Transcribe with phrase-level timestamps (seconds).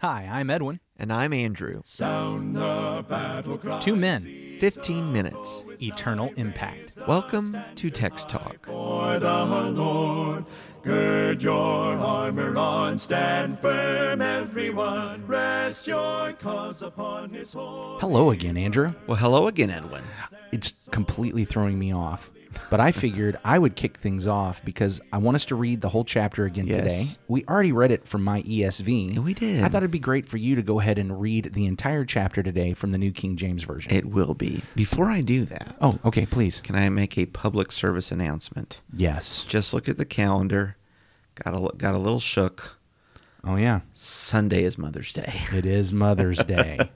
[0.00, 0.80] Hi, I'm Edwin.
[0.96, 1.82] And I'm Andrew.
[1.84, 3.80] Sound the battle cry.
[3.80, 5.62] Two men, 15 minutes.
[5.82, 6.96] eternal impact.
[7.06, 8.64] Welcome to Text Talk.
[8.64, 9.44] For the
[9.74, 10.46] Lord,
[10.82, 15.26] gird your armor on, stand firm, everyone.
[15.26, 18.00] Rest your cause upon His horn.
[18.00, 18.94] Hello again, Andrew.
[19.06, 20.04] Well, hello again, Edwin.
[20.50, 22.30] It's completely throwing me off.
[22.68, 25.88] But I figured I would kick things off because I want us to read the
[25.88, 26.82] whole chapter again Yes.
[27.14, 27.20] today.
[27.28, 29.18] We already read it from my ESV.
[29.18, 29.62] We did.
[29.62, 32.42] I thought it'd be great for you to go ahead and read the entire chapter
[32.42, 33.92] today from the New King James Version.
[33.92, 34.62] It will be.
[34.74, 36.60] Before I do that, oh, okay, please.
[36.60, 38.80] can I make a public service announcement?
[38.92, 39.44] Yes.
[39.46, 40.76] Just look at the calendar.
[41.36, 42.76] Got a, got a little shook.
[43.42, 43.80] Oh, yeah.
[43.94, 45.40] Sunday is Mother's Day.
[45.52, 46.78] It is Mother's Day.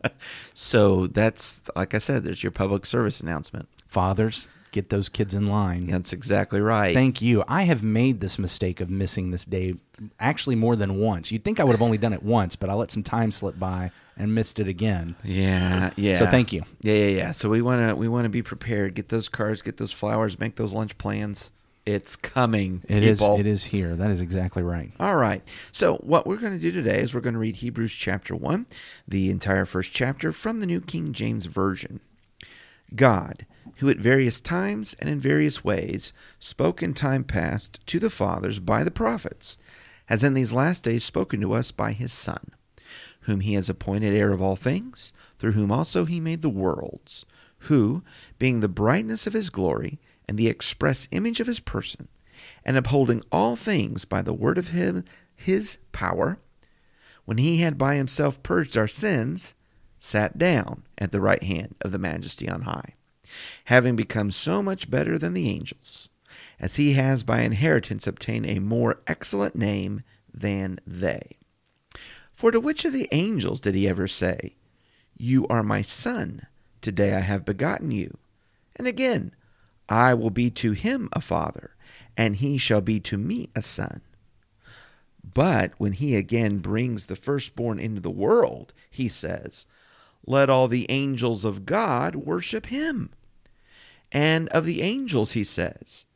[0.54, 3.68] So that's, like I said, there's your public service announcement.
[3.88, 5.86] Fathers, get those kids in line.
[5.86, 6.92] That's exactly right.
[6.92, 7.44] Thank you.
[7.46, 9.76] I have made this mistake of missing this day
[10.18, 11.30] actually more than once.
[11.30, 13.58] You'd think I would have only done it once, but I let some time slip
[13.58, 15.14] by and missed it again.
[15.22, 16.18] Yeah, yeah.
[16.18, 16.64] So thank you.
[16.80, 17.30] Yeah, yeah, yeah.
[17.30, 18.94] So we want to we want to be prepared.
[18.94, 21.52] Get those cards, get those flowers, make those lunch plans.
[21.86, 22.82] It's coming.
[22.88, 23.20] It is.
[23.20, 23.94] It is here.
[23.94, 24.90] That is exactly right.
[24.98, 25.42] All right.
[25.70, 28.66] So what we're going to do today is we're going to read Hebrews chapter 1,
[29.06, 32.00] the entire first chapter from the New King James Version.
[32.94, 33.46] God,
[33.76, 38.58] who at various times and in various ways spoke in time past to the fathers
[38.60, 39.56] by the prophets,
[40.06, 42.50] has in these last days spoken to us by his Son,
[43.22, 47.24] whom he has appointed heir of all things, through whom also he made the worlds,
[47.58, 48.02] who,
[48.38, 52.08] being the brightness of his glory and the express image of his person,
[52.64, 56.38] and upholding all things by the word of him, his power,
[57.24, 59.54] when he had by himself purged our sins,
[60.04, 62.94] sat down at the right hand of the majesty on high,
[63.64, 66.10] having become so much better than the angels,
[66.60, 71.38] as he has by inheritance obtained a more excellent name than they.
[72.34, 74.54] For to which of the angels did he ever say,
[75.16, 76.46] You are my son,
[76.82, 78.18] today I have begotten you?
[78.76, 79.32] And again,
[79.88, 81.74] I will be to him a father,
[82.14, 84.02] and he shall be to me a son.
[85.32, 89.66] But when he again brings the firstborn into the world, he says,
[90.26, 93.10] Let all the angels of God worship him.
[94.10, 96.06] And of the angels, he says,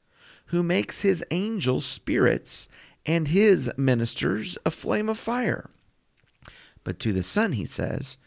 [0.46, 2.68] Who makes his angels spirits
[3.04, 5.70] and his ministers a flame of fire.
[6.84, 8.18] But to the Son, he says,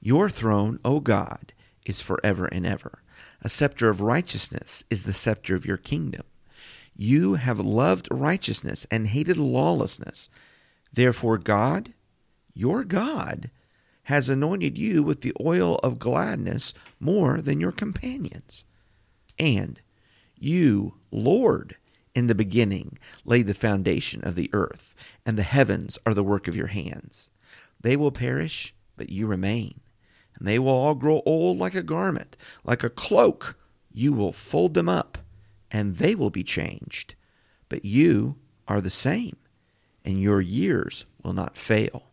[0.00, 1.52] Your throne, O God,
[1.86, 3.02] is forever and ever.
[3.42, 6.22] A scepter of righteousness is the scepter of your kingdom.
[6.94, 10.28] You have loved righteousness and hated lawlessness.
[10.92, 11.94] Therefore, God,
[12.54, 13.50] your God,
[14.12, 18.66] has anointed you with the oil of gladness more than your companions.
[19.38, 19.80] And
[20.38, 21.76] you, Lord,
[22.14, 26.46] in the beginning laid the foundation of the earth, and the heavens are the work
[26.46, 27.30] of your hands.
[27.80, 29.80] They will perish, but you remain.
[30.36, 33.56] And they will all grow old like a garment, like a cloak.
[33.94, 35.16] You will fold them up,
[35.70, 37.14] and they will be changed.
[37.70, 38.36] But you
[38.68, 39.36] are the same,
[40.04, 42.11] and your years will not fail.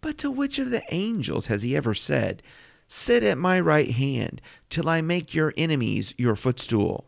[0.00, 2.42] But to which of the angels has he ever said,
[2.86, 7.06] Sit at my right hand till I make your enemies your footstool?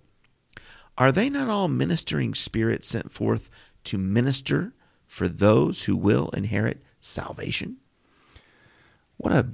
[0.97, 3.51] Are they not all ministering spirits sent forth
[3.85, 4.75] to minister
[5.07, 7.79] for those who will inherit salvation?
[9.17, 9.47] What a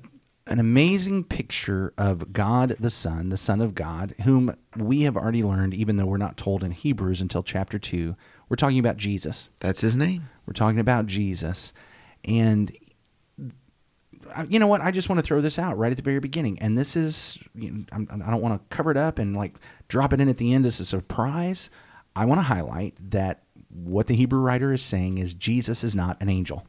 [0.46, 5.42] an amazing picture of God the Son, the Son of God, whom we have already
[5.42, 8.16] learned, even though we're not told in Hebrews until chapter two.
[8.48, 9.50] We're talking about Jesus.
[9.60, 10.30] That's his name.
[10.46, 11.74] We're talking about Jesus,
[12.24, 12.74] and
[14.48, 14.80] you know what?
[14.80, 17.38] I just want to throw this out right at the very beginning, and this is
[17.54, 19.54] you know, I'm, I don't want to cover it up and like
[19.88, 21.70] drop it in at the end as a surprise.
[22.14, 26.20] I want to highlight that what the Hebrew writer is saying is Jesus is not
[26.20, 26.66] an angel.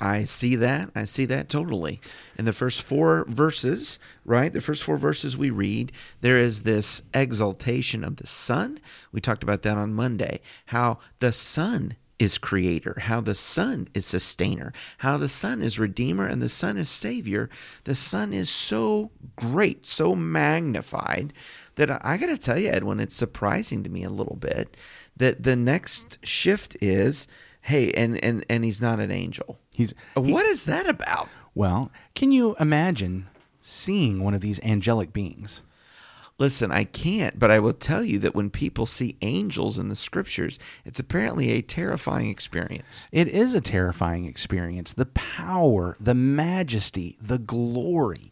[0.00, 0.90] I see that.
[0.94, 2.00] I see that totally.
[2.38, 4.52] In the first four verses, right?
[4.52, 8.78] The first four verses we read, there is this exaltation of the Son.
[9.12, 10.40] We talked about that on Monday.
[10.66, 16.26] How the Son is creator, how the Son is sustainer, how the Son is redeemer,
[16.26, 17.48] and the Son is savior.
[17.84, 21.32] The Son is so great, so magnified
[21.76, 24.76] that I, I got to tell you, Edwin, it's surprising to me a little bit
[25.16, 27.26] that the next shift is,
[27.62, 29.58] hey, and and and he's not an angel.
[29.74, 31.28] He's uh, he- What is that about?
[31.54, 31.90] well.
[32.14, 33.26] Can you imagine
[33.60, 35.62] seeing one of these angelic beings?
[36.38, 39.96] Listen, I can't, but I will tell you that when people see angels in the
[39.96, 43.08] scriptures, it's apparently a terrifying experience.
[43.10, 44.92] It is a terrifying experience.
[44.94, 48.30] The power, the majesty, the glory.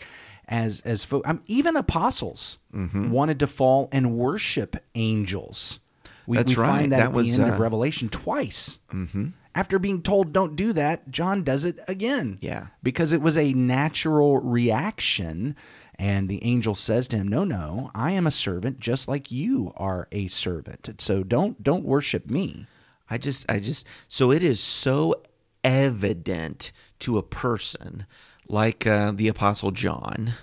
[0.49, 3.11] As as fo- um, even apostles Mm-hmm.
[3.11, 5.81] wanted to fall and worship angels.
[6.27, 6.69] We, That's we right.
[6.69, 8.79] find that, That at was, the end uh, of Revelation twice.
[8.93, 9.29] Mm-hmm.
[9.55, 12.37] after being told don't do that, John does it again.
[12.41, 12.67] Yeah.
[12.83, 15.57] Because it was a natural reaction.
[15.99, 19.73] And the angel says to him, No, no, I am a servant just like you
[19.77, 20.91] are a servant.
[20.99, 22.67] So don't don't worship me.
[23.09, 25.15] I just, I just, so it is so
[25.63, 28.05] evident to a person
[28.49, 30.35] like uh, the Apostle John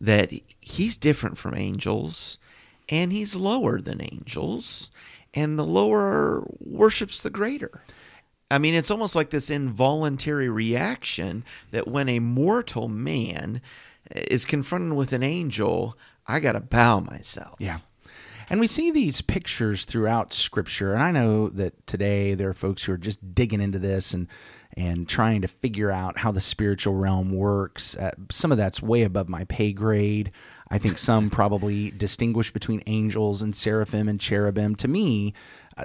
[0.00, 2.38] that he's different from angels
[2.88, 4.90] and he's lower than angels,
[5.34, 7.82] and the lower worships the greater.
[8.50, 13.60] I mean, it's almost like this involuntary reaction that when a mortal man
[14.10, 15.96] is confronted with an angel,
[16.26, 17.56] I got to bow myself.
[17.58, 17.78] Yeah.
[18.50, 20.94] And we see these pictures throughout Scripture.
[20.94, 24.26] And I know that today there are folks who are just digging into this and
[24.76, 27.96] and trying to figure out how the spiritual realm works.
[27.96, 30.30] Uh, some of that's way above my pay grade.
[30.70, 34.76] I think some probably distinguish between angels and seraphim and cherubim.
[34.76, 35.34] To me,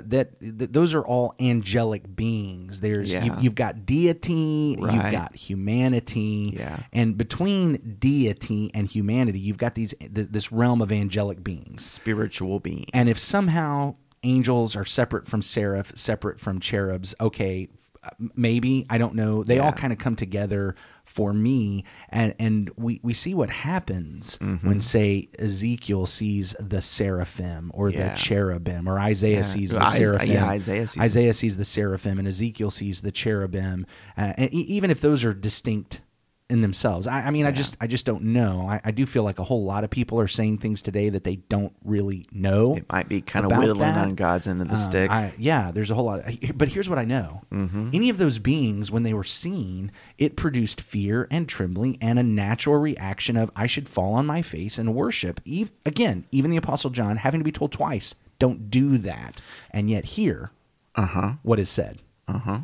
[0.01, 2.81] that, that those are all angelic beings.
[2.81, 3.25] There's Yeah.
[3.25, 6.79] you, you've got deity, you've got humanity, Yeah.
[6.91, 11.85] and between deity and humanity, you've got these th- this realm of angelic beings.
[11.85, 12.85] Spiritual being.
[12.93, 17.67] And if somehow angels are separate from seraph, separate from cherubs, okay,
[18.03, 19.43] uh, maybe I don't know.
[19.43, 20.75] They all kind of come together
[21.13, 24.67] for me, and and we we see what happens Mm-hmm.
[24.67, 28.09] when say Ezekiel sees the seraphim or Yeah.
[28.13, 29.41] the cherubim, or Isaiah Yeah.
[29.43, 30.31] sees the seraphim.
[30.31, 33.85] yeah, Isaiah sees Isaiah sees the seraphim, and Ezekiel sees the cherubim.
[34.17, 36.01] Uh, and e- even if those are distinct
[36.49, 37.07] in themselves.
[37.07, 38.67] I, I mean, I just I just don't know.
[38.69, 41.23] I, I do feel like a whole lot of people are saying things today that
[41.23, 42.75] they don't really know.
[42.75, 43.97] It might be kind of whittling that.
[43.97, 45.09] on God's end of the Um, stick.
[45.09, 46.23] I, yeah, there's a whole lot.
[46.55, 47.89] but here's what I know: Mm-hmm.
[47.93, 52.23] any of those beings, when they were seen, it produced fear and trembling and a
[52.23, 55.39] natural reaction of I should fall on my face and worship.
[55.45, 59.41] Eve, again, even the Apostle John having to be told twice, "Don't do that,"
[59.71, 60.51] and yet here,
[60.93, 61.33] Uh huh.
[61.41, 62.59] what is said: Uh huh.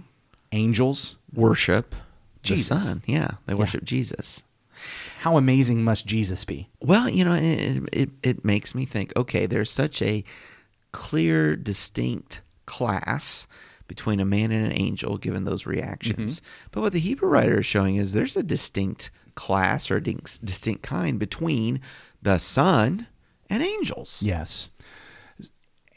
[0.52, 1.16] angels.
[1.34, 1.96] Worship
[2.42, 2.86] the Jesus.
[2.86, 3.04] Son.
[3.06, 4.44] Yeah, they worship Jesus.
[5.20, 6.70] How amazing must Jesus be?
[6.80, 9.12] Well, you know, it, it it makes me think.
[9.18, 10.24] Okay, there's such a
[10.92, 13.48] clear, distinct class
[13.88, 16.40] between a man and an angel, given those reactions.
[16.40, 16.70] Mm-hmm.
[16.72, 21.20] But what the Hebrew writer is showing is there's a distinct class or distinct kind
[21.20, 21.82] between
[22.22, 23.08] the Son
[23.50, 24.22] and angels.
[24.24, 24.70] Yes.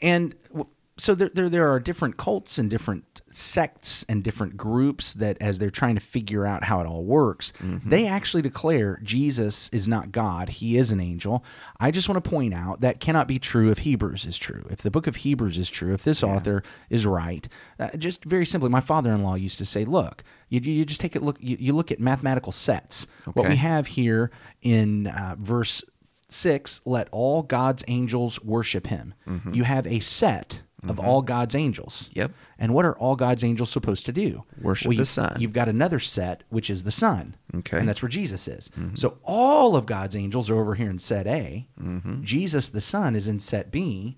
[0.01, 0.67] And w-
[0.97, 5.59] so there, there, there are different cults and different sects and different groups that, as
[5.59, 7.51] they're trying to figure out how it all works,
[7.85, 10.49] they actually declare Jesus is not God.
[10.49, 11.43] He is an angel.
[11.79, 14.65] I just want to point out that cannot be true if Hebrews is true.
[14.69, 17.47] If the book of Hebrews is true, if this author is right,
[17.79, 21.01] uh, just very simply, my father in law used to say, look, you, you just
[21.01, 23.07] take a look, you, you look at mathematical sets.
[23.33, 24.31] What we have here
[24.61, 25.83] in uh, verse
[26.29, 29.13] 6 let all God's angels worship him.
[29.53, 32.09] You have a set of all God's angels.
[32.13, 32.31] Yep.
[32.59, 34.43] And what are all God's angels supposed to do?
[34.61, 35.37] Worship you- the Son.
[35.39, 37.35] You've got another set, which is the Son.
[37.55, 37.77] Okay.
[37.79, 38.69] And that's where Jesus is.
[38.95, 41.67] So all of God's angels are over here in set A.
[41.81, 42.23] Mm-hmm.
[42.23, 44.17] Jesus, the Son, is in set B.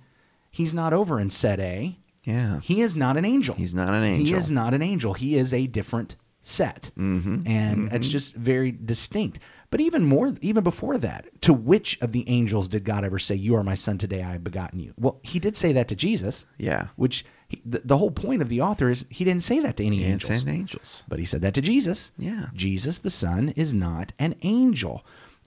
[0.51, 1.97] He's not over in set A.
[2.23, 2.59] Yeah.
[2.61, 3.55] He is not an angel.
[3.55, 4.25] He's not an angel.
[4.25, 5.13] He is not an angel.
[5.13, 6.15] He is a different
[6.47, 7.41] set, mm-hmm.
[7.47, 9.39] and it's just very distinct.
[9.71, 13.35] But even more, even before that, to which of the angels did God ever say,
[13.35, 14.93] "You are my son; today I have begotten you"?
[14.97, 16.45] Well, He did say that to Jesus.
[16.57, 16.87] Yeah.
[16.95, 19.85] Which he, the, the whole point of the author is he didn't say that to
[19.85, 21.03] any He didn't angels, say angels.
[21.07, 22.11] but he said that to Jesus.
[22.17, 22.45] Yeah.
[22.53, 25.03] Jesus the Son is not an angel.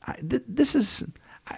[0.06, 1.04] I, th- this is.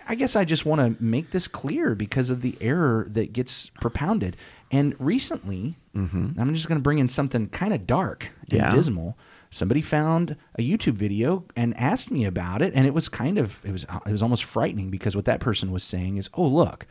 [0.06, 3.70] I- guess I just want to make this clear because of the error that gets
[3.80, 4.36] propounded.
[4.70, 8.70] And recently, I'm just going to bring in something kind of dark and Mm-hmm.
[8.70, 8.74] Yeah.
[8.76, 9.18] dismal.
[9.50, 13.58] Somebody found a YouTube video and asked me about it, and it was kind of
[13.64, 16.86] it was it was almost frightening because what that person was saying is, "Oh, look,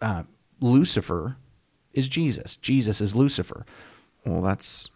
[0.00, 0.22] uh,
[0.60, 1.36] Lucifer
[1.92, 2.54] is Jesus.
[2.56, 3.66] Jesus is Lucifer."
[4.24, 4.90] Well, that's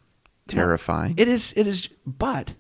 [0.47, 1.15] terrifying.
[1.17, 1.53] It is.
[1.57, 1.89] It is.
[2.07, 2.55] But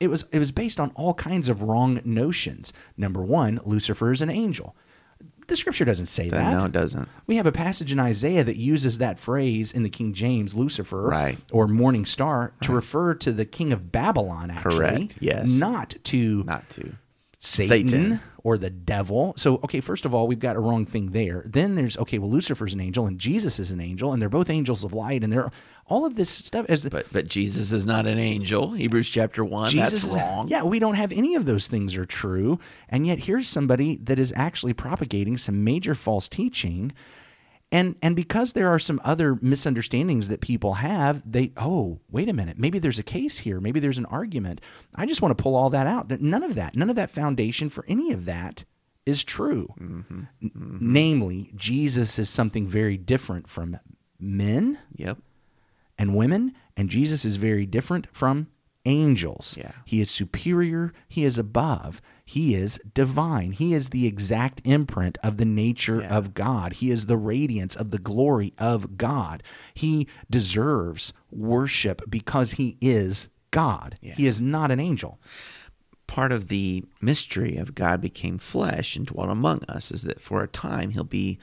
[0.00, 0.24] it was.
[0.32, 2.72] It was based on all kinds of wrong notions.
[2.96, 4.74] Number one, Lucifer is an angel.
[5.48, 6.52] The scripture doesn't say that.
[6.52, 7.08] no, it doesn't.
[7.26, 11.02] We have a passage in Isaiah that uses that phrase in the King James, Lucifer,
[11.02, 11.38] Right.
[11.52, 14.50] or morning star, to refer to the king of Babylon.
[14.50, 15.50] Actually, Correct, yes.
[15.50, 16.92] not to Not to.
[17.40, 18.20] Satan, Satan.
[18.42, 19.32] or the devil.
[19.36, 21.44] So, okay, first of all, we've got a wrong thing there.
[21.46, 24.50] Then there's okay, well, Lucifer's an angel and Jesus is an angel, and they're both
[24.50, 25.50] angels of light, and they're
[25.86, 26.66] all of this stuff.
[26.68, 28.72] As But but Jesus is not an angel.
[28.72, 29.70] Hebrews chapter one.
[29.70, 30.48] Jesus that's is- wrong.
[30.48, 32.58] Yeah, we don't have any of those things are true.
[32.88, 36.92] And yet here's somebody that is actually propagating some major false teaching.
[37.70, 42.32] And and because there are some other misunderstandings that people have, they oh, wait a
[42.32, 44.60] minute, maybe there's a case here, maybe there's an argument.
[44.94, 46.10] I just want to pull all that out.
[46.20, 48.64] None of that, none of that foundation for any of that
[49.04, 49.74] is true.
[49.80, 50.20] Mm-hmm.
[50.42, 50.92] N- mm-hmm.
[50.92, 53.78] Namely, Jesus is something very different from
[54.18, 55.18] men Yep.
[55.98, 58.48] and women And Jesus is very different from
[58.88, 59.56] angels.
[59.58, 59.72] Yeah.
[59.84, 62.00] He is superior, he is above.
[62.24, 63.52] He is divine.
[63.52, 66.14] He is the exact imprint of the nature Yeah.
[66.16, 66.74] of God.
[66.74, 69.42] He is the radiance of the glory of God.
[69.74, 73.94] He deserves worship because he is God.
[74.02, 75.18] He is not an angel.
[76.06, 80.42] part of the mystery of God became flesh and dwelt among us is that for
[80.42, 81.38] a time he'll be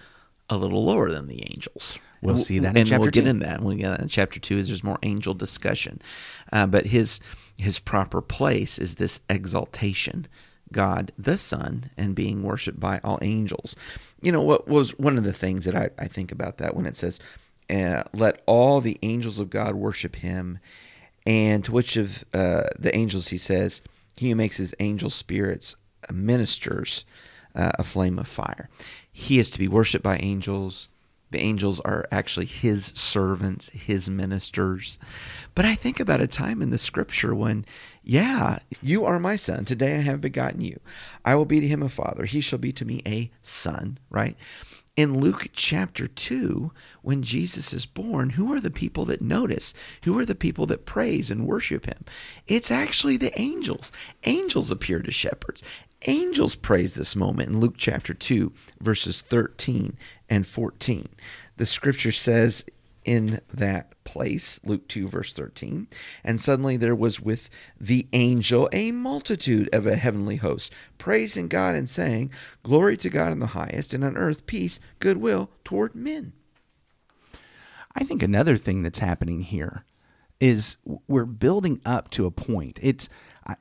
[0.49, 1.99] a little lower than the angels.
[2.25, 3.29] We'll see that in and chapter we'll get two.
[3.29, 3.62] in that.
[3.62, 4.58] We'll get that in chapter two.
[4.58, 6.01] As there's more angel discussion,
[6.51, 7.20] uh, but his
[7.58, 10.27] his proper place is this exaltation,
[10.72, 13.75] God the Son, and being worshipped by all angels.
[14.22, 16.86] You know what was one of the things that I, I think about that when
[16.86, 17.20] it says,
[17.70, 20.60] uh, "Let all the angels of God worship Him,"
[21.25, 23.82] and to which of uh, the angels he says,
[24.15, 25.75] "He who makes his angel spirits
[26.12, 27.05] ministers
[27.55, 28.70] uh, a flame of fire."
[29.12, 30.89] He is to be worshipped by angels.
[31.32, 35.00] The angels are actually his servants, his ministers.
[35.53, 37.65] But I think about a time in the scripture when,
[38.03, 39.65] yeah, you are my son.
[39.65, 40.79] Today I have begotten you.
[41.25, 42.25] I will be to him a father.
[42.25, 44.38] He shall be to me a son, right?
[44.96, 49.74] In Luke chapter 2, when Jesus is born, who are the people that notice?
[50.05, 52.05] Who are the people that praise and worship him?
[52.48, 53.91] It's actually the angels.
[54.24, 55.63] Angels appear to shepherds.
[56.08, 59.98] Angels praise this moment in Luke chapter 2, verses 13
[60.29, 61.08] and 14.
[61.58, 62.65] The scripture says
[63.03, 65.88] in that place, Luke 2, verse 13,
[66.24, 71.75] and suddenly there was with the angel a multitude of a heavenly host, praising God
[71.75, 72.32] and saying,
[72.63, 76.34] Glory to God in the highest, and on earth peace, goodwill toward men.
[77.96, 79.86] I think another thing that's happening here
[80.39, 80.75] is
[81.08, 82.79] we're building up to a point.
[82.82, 83.08] It's
[83.48, 83.55] I,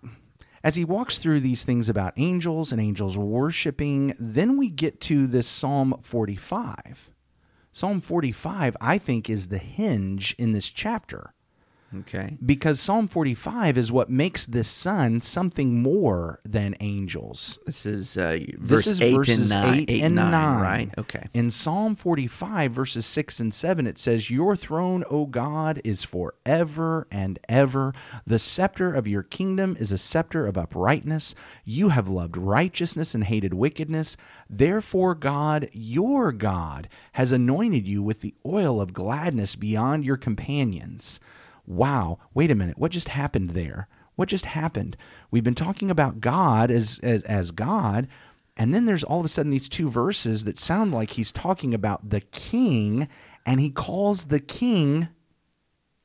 [0.65, 5.27] as he walks through these things about angels and angels worshiping, then we get to
[5.27, 7.11] this Psalm 45.
[7.71, 11.35] Psalm 45, I think, is the hinge in this chapter
[12.01, 12.37] Okay.
[12.45, 17.59] because Psalm 45 is what makes this son something more than angels.
[17.67, 19.75] This is uh, verse This is 8 verses and 9.
[19.81, 20.63] eight eight and nine, nine.
[20.63, 20.91] right?
[20.99, 21.29] Okay.
[21.35, 27.07] In Psalm 45, verses 6 and 7, it says, Your throne, O God, is forever
[27.11, 27.93] and ever.
[28.27, 31.35] The scepter of your kingdom is a scepter of uprightness.
[31.65, 34.17] You have loved righteousness and hated wickedness.
[34.51, 41.21] Therefore, God, your God, has anointed you with the oil of gladness beyond your companions.
[41.67, 42.79] Wow, wait a minute.
[42.79, 43.89] What just happened there?
[44.17, 44.97] What just happened?
[45.31, 48.07] We've been talking about God as, as, as God,
[48.57, 51.75] and then there's all of a sudden these two verses that sound like he's talking
[51.75, 53.09] about the king,
[53.45, 55.09] and he calls the king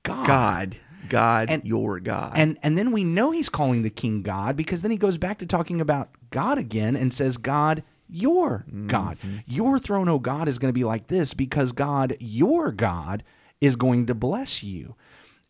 [0.04, 0.28] God.
[0.28, 0.78] God.
[1.08, 2.34] God, And- your God.
[2.36, 5.40] And and then we know he's calling the king God because then he goes back
[5.40, 9.18] to talking about God again and says, God, your God.
[9.20, 9.38] Mm-hmm.
[9.48, 13.24] Your throne, oh God, is going to be like this because God, your God,
[13.62, 14.96] is going to bless you.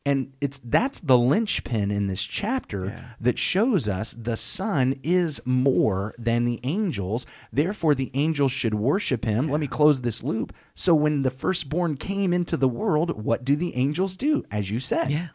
[0.09, 3.01] And it's that's the linchpin in this chapter Yeah.
[3.21, 7.27] that shows us the Son is more than the angels.
[7.53, 9.49] Therefore, the angels should worship him.
[9.51, 10.51] Let me close this loop.
[10.73, 14.43] So, when the firstborn came into the world, what do the angels do?
[14.49, 15.27] As you said, Yeah.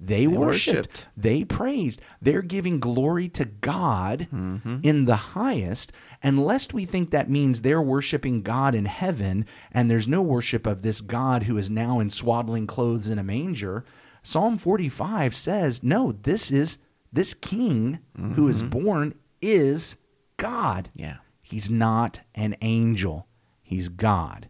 [0.00, 0.76] they, worshiped.
[0.76, 1.08] worshiped.
[1.16, 2.00] They praised.
[2.20, 4.78] They're giving glory to God mm-hmm.
[4.82, 5.92] in the highest.
[6.20, 10.66] And lest we think that means they're worshiping God in heaven and there's no worship
[10.66, 13.84] of this God who is now in swaddling clothes in a manger,
[14.26, 16.78] Psalm 45 says, no, this is
[17.12, 18.00] this king
[18.34, 18.70] who is mm-hmm.
[18.70, 19.96] born is
[20.36, 20.90] God.
[20.96, 21.18] Yeah.
[21.40, 23.28] He's not an angel.
[23.62, 24.48] He's God.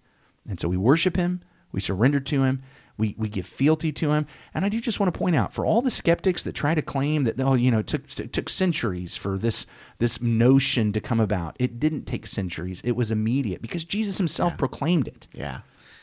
[0.49, 1.43] And so we worship him,
[1.73, 2.63] we surrender to him,
[2.97, 4.27] we, we give fealty to him.
[4.55, 6.81] And I do just want to point out for all the skeptics that try to
[6.81, 9.67] claim that, oh, you know, it took, it took centuries for this,
[9.99, 12.81] this notion to come about, it didn't take centuries.
[12.83, 15.29] It was immediate because Jesus himself proclaimed it.
[15.35, 15.61] yeah.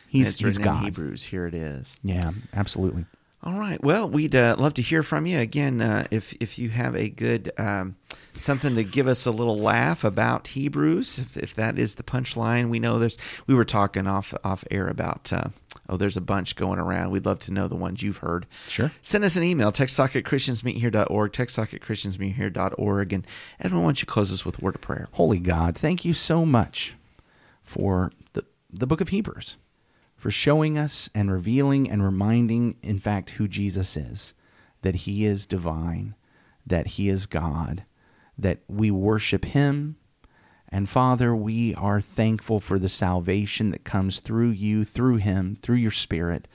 [0.07, 0.83] He's- he's God.
[0.83, 1.23] Hebrews.
[1.23, 1.99] Here it is.
[2.03, 3.05] Yeah, absolutely.
[3.45, 3.83] All right.
[3.83, 5.81] Well, we'd uh, love to hear from you again.
[5.81, 7.97] Uh, if if you have a good um,
[8.37, 12.69] something to give us a little laugh about Hebrews, if, if that is the punchline,
[12.69, 13.17] we know there's.
[13.45, 15.33] We were talking off off air about.
[15.33, 15.49] Uh,
[15.89, 17.11] oh, there's a bunch going around.
[17.11, 18.45] We'd love to know the ones you've heard.
[18.69, 18.91] Sure.
[19.01, 19.73] Send us an email.
[19.73, 21.33] Text talk at christiansmeethere.org.
[21.33, 23.11] Text talk at christiansmeethere.org.
[23.11, 23.27] And
[23.59, 25.09] Edwin, why don't you close us with a word of prayer?
[25.13, 26.95] Holy God, thank you so much
[27.61, 29.57] for the, the book of Hebrews,
[30.23, 34.33] for showing us and revealing and reminding, in fact, who Jesus is,
[34.81, 36.15] that he is divine,
[36.65, 37.83] that he is God,
[38.37, 39.97] that we worship him.
[40.69, 45.75] And Father, we are thankful for the salvation that comes through you, through him, through
[45.75, 46.47] your Spirit.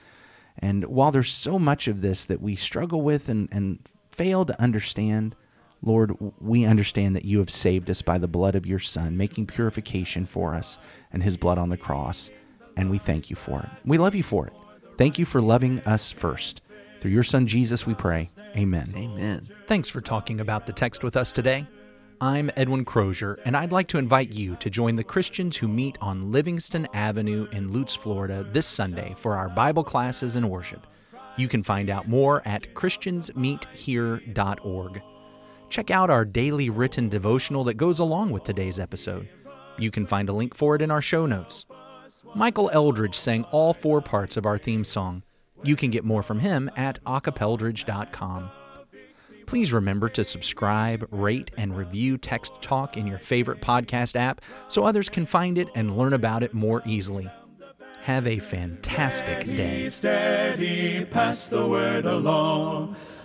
[0.57, 4.59] And while there's so much of this that we struggle with and, and fail to
[4.59, 5.35] understand,
[5.83, 9.45] Lord, we understand that you have saved us by the blood of your Son, making
[9.45, 10.79] purification for us
[11.13, 12.31] and his blood on the cross.
[12.79, 13.69] And we thank you for it.
[13.83, 14.53] We love you for it.
[14.97, 16.61] Thank you for loving us first.
[17.01, 18.29] Through your Son Jesus, we pray.
[18.55, 18.93] Amen.
[18.95, 19.45] Amen.
[19.67, 21.67] Thanks for talking about the text with us today.
[22.21, 25.97] I'm Edwin Crozier, and I'd like to invite you to join the Christians who meet
[25.99, 30.87] on Livingston Avenue in Lutz, Florida this Sunday for our Bible classes and worship.
[31.35, 35.01] You can find out more at ChristiansMeetHere.org.
[35.67, 39.27] Check out our daily written devotional that goes along with today's episode.
[39.77, 41.65] You can find a link for it in our show notes.
[42.35, 45.23] Michael Eldridge sang all four parts of our theme song.
[45.63, 48.51] You can get more from him at acapeldridge.com.
[49.45, 54.83] Please remember to subscribe, rate, and review Text Talk in your favorite podcast app so
[54.83, 57.27] others can find it and learn about it more easily.
[58.03, 59.89] Have a fantastic day.
[59.89, 62.95] Steady, pass the word along.